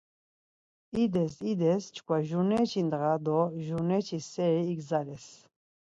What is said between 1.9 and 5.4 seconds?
çkva jurneçi ndğa do jurneçi seri igzales.